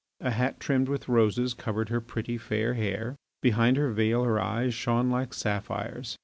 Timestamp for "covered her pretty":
1.53-2.35